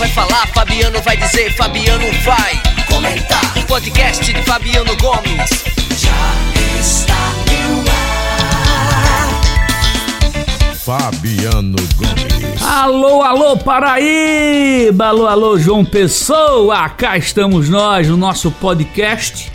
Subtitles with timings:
[0.00, 3.58] vai falar, Fabiano vai dizer, Fabiano vai comentar.
[3.58, 5.50] O podcast de Fabiano Gomes
[5.90, 6.32] já
[6.80, 7.34] está
[7.68, 9.28] no ar.
[10.74, 12.62] Fabiano Gomes.
[12.62, 15.08] Alô, alô, Paraíba!
[15.08, 16.88] Alô, alô, João Pessoa!
[16.88, 19.52] Cá estamos nós no nosso podcast.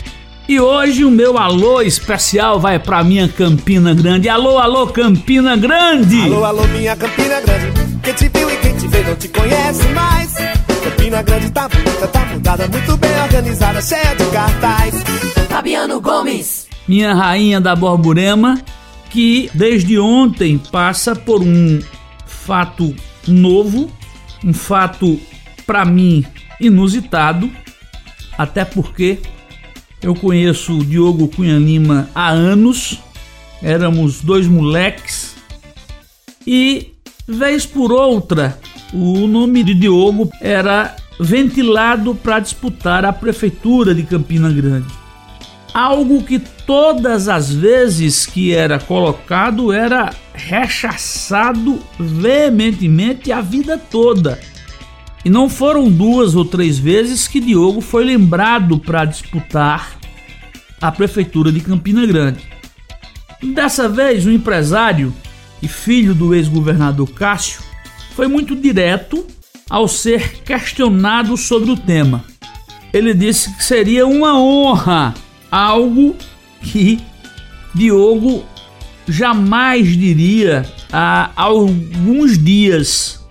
[0.48, 4.28] E hoje o meu alô especial vai pra minha Campina Grande.
[4.28, 6.22] Alô, alô, Campina Grande!
[6.22, 7.98] Alô, alô, minha Campina Grande.
[8.00, 10.35] Quem te viu e quem te vê não te conhece mais.
[11.06, 14.94] Campina Grande tá bonita, tá mudada, muito bem organizada, cheia de cartaz.
[15.48, 16.66] Fabiano Gomes.
[16.88, 18.60] Minha rainha da Borborema,
[19.08, 21.80] que desde ontem passa por um
[22.26, 22.92] fato
[23.24, 23.88] novo,
[24.44, 25.16] um fato
[25.64, 26.24] para mim
[26.60, 27.48] inusitado,
[28.36, 29.20] até porque
[30.02, 32.98] eu conheço o Diogo Cunha Lima há anos,
[33.62, 35.36] éramos dois moleques
[36.44, 36.94] e
[37.28, 38.58] vez por outra
[38.92, 44.92] o nome de Diogo era ventilado para disputar a prefeitura de Campina Grande.
[45.72, 54.38] Algo que todas as vezes que era colocado era rechaçado veementemente a vida toda.
[55.24, 59.98] E não foram duas ou três vezes que Diogo foi lembrado para disputar
[60.80, 62.44] a prefeitura de Campina Grande.
[63.42, 65.12] Dessa vez, o empresário
[65.60, 67.60] e filho do ex-governador Cássio
[68.16, 69.26] foi muito direto
[69.68, 72.24] ao ser questionado sobre o tema.
[72.90, 75.12] Ele disse que seria uma honra,
[75.50, 76.16] algo
[76.62, 76.98] que
[77.74, 78.42] Diogo
[79.06, 83.22] jamais diria há alguns dias.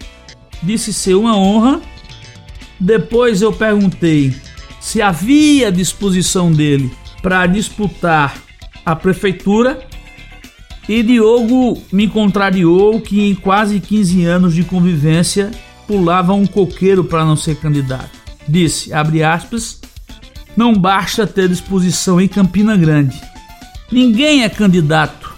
[0.61, 1.81] Disse ser uma honra.
[2.79, 4.35] Depois eu perguntei
[4.79, 6.91] se havia disposição dele
[7.23, 8.37] para disputar
[8.85, 9.79] a prefeitura
[10.87, 15.51] e Diogo me contrariou que em quase 15 anos de convivência
[15.87, 18.11] pulava um coqueiro para não ser candidato.
[18.47, 19.81] Disse, abre aspas,
[20.55, 23.19] não basta ter disposição em Campina Grande.
[23.91, 25.33] Ninguém é candidato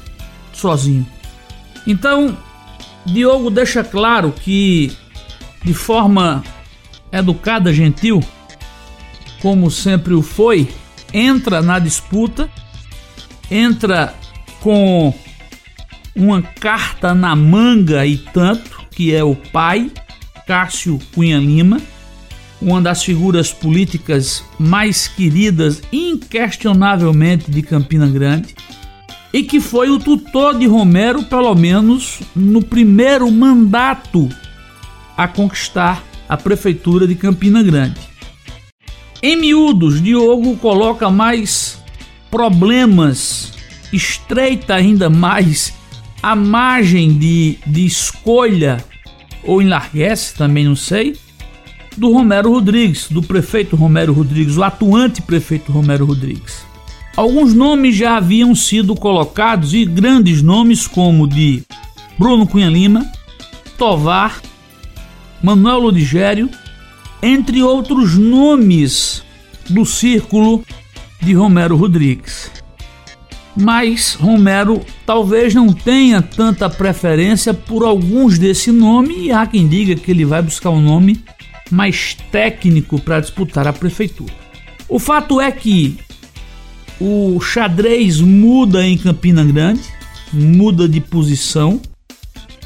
[0.53, 1.05] sozinho.
[1.85, 2.37] Então,
[3.05, 4.91] Diogo deixa claro que,
[5.63, 6.43] de forma
[7.11, 8.21] educada, gentil,
[9.41, 10.67] como sempre o foi,
[11.13, 12.49] entra na disputa,
[13.49, 14.13] entra
[14.59, 15.13] com
[16.17, 19.91] uma carta na manga e tanto, que é o pai,
[20.47, 21.79] Cássio Cunha Lima,
[22.59, 28.55] uma das figuras políticas mais queridas, inquestionavelmente, de Campina Grande,
[29.31, 34.27] e que foi o tutor de Romero, pelo menos no primeiro mandato
[35.15, 37.99] a conquistar a prefeitura de Campina Grande.
[39.21, 41.79] Em miúdos, Diogo coloca mais
[42.31, 43.53] problemas,
[43.91, 45.73] estreita ainda mais
[46.21, 48.83] a margem de, de escolha,
[49.43, 51.15] ou enlarguece, também não sei,
[51.95, 56.65] do Romero Rodrigues, do prefeito Romero Rodrigues, o atuante prefeito Romero Rodrigues.
[57.15, 61.63] Alguns nomes já haviam sido colocados e grandes nomes como de
[62.17, 63.11] Bruno Cunha Lima,
[63.77, 64.39] Tovar,
[65.41, 66.49] Manuel Ludigério,
[67.21, 69.23] entre outros nomes
[69.67, 70.63] do círculo
[71.19, 72.56] de Romero Rodrigues
[73.59, 79.95] mas Romero talvez não tenha tanta preferência por alguns desse nome e há quem diga
[79.95, 81.23] que ele vai buscar um nome
[81.71, 84.33] mais técnico para disputar a prefeitura.
[84.87, 85.97] O fato é que
[86.99, 89.81] o xadrez muda em Campina Grande,
[90.31, 91.81] muda de posição.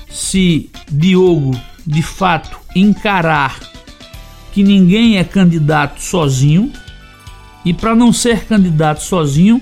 [0.09, 1.51] Se Diogo
[1.87, 3.59] de fato encarar
[4.51, 6.71] que ninguém é candidato sozinho,
[7.63, 9.61] e para não ser candidato sozinho,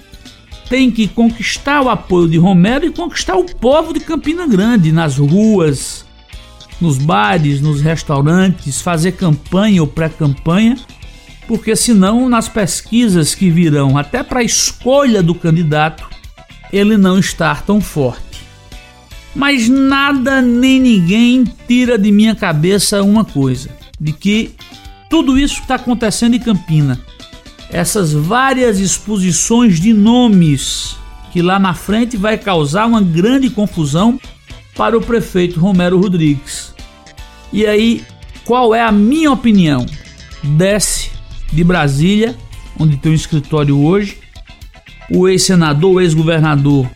[0.69, 5.17] tem que conquistar o apoio de Romero e conquistar o povo de Campina Grande nas
[5.17, 6.05] ruas,
[6.79, 10.77] nos bares, nos restaurantes, fazer campanha ou pré-campanha,
[11.47, 16.07] porque senão nas pesquisas que virão até para a escolha do candidato,
[16.71, 18.21] ele não está tão forte.
[19.35, 24.53] Mas nada nem ninguém tira de minha cabeça uma coisa, de que
[25.09, 26.99] tudo isso está acontecendo em Campina
[27.69, 30.97] essas várias exposições de nomes
[31.31, 34.19] que lá na frente vai causar uma grande confusão
[34.75, 36.73] para o prefeito Romero Rodrigues.
[37.53, 38.03] E aí,
[38.45, 39.85] qual é a minha opinião?
[40.43, 41.11] Desce
[41.51, 42.35] de Brasília,
[42.79, 44.17] onde tem um escritório hoje,
[45.11, 46.89] o ex-senador, ex-governador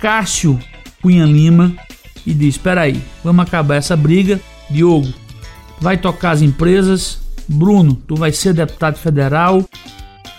[0.00, 0.58] Cássio
[1.02, 1.74] Cunha Lima
[2.26, 4.40] e diz: Espera aí, vamos acabar essa briga.
[4.70, 5.12] Diogo,
[5.80, 7.20] vai tocar as empresas.
[7.46, 9.67] Bruno, tu vai ser deputado federal.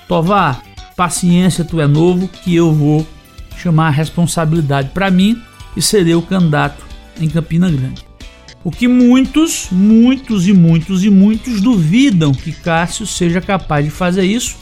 [0.09, 0.63] Tovar,
[0.97, 3.07] paciência, tu é novo, que eu vou
[3.55, 5.39] chamar a responsabilidade para mim
[5.77, 6.83] e serei o candidato
[7.21, 8.03] em Campina Grande.
[8.63, 14.23] O que muitos, muitos e muitos e muitos duvidam que Cássio seja capaz de fazer
[14.23, 14.57] isso,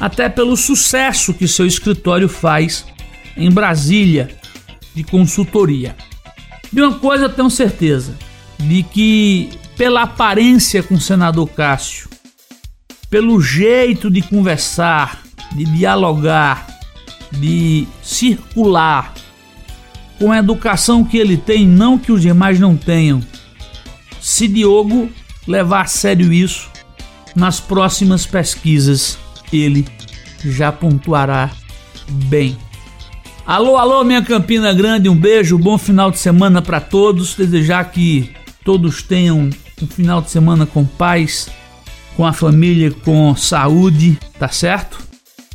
[0.00, 2.86] até pelo sucesso que seu escritório faz
[3.36, 4.30] em Brasília
[4.94, 5.94] de consultoria.
[6.72, 8.16] De uma coisa tenho certeza,
[8.58, 12.08] de que pela aparência com o senador Cássio,
[13.10, 15.22] pelo jeito de conversar,
[15.52, 16.66] de dialogar,
[17.32, 19.14] de circular,
[20.18, 23.22] com a educação que ele tem, não que os demais não tenham.
[24.20, 25.10] Se Diogo
[25.46, 26.70] levar a sério isso,
[27.34, 29.18] nas próximas pesquisas
[29.52, 29.86] ele
[30.44, 31.50] já pontuará
[32.08, 32.56] bem.
[33.46, 37.34] Alô, alô, minha Campina Grande, um beijo, bom final de semana para todos.
[37.34, 39.50] Desejar que todos tenham
[39.80, 41.48] um final de semana com paz,
[42.16, 44.98] com a família, com saúde, tá certo?